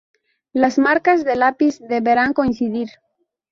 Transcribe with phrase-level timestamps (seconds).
[0.51, 2.89] Las marcas de lápiz deberán coincidir.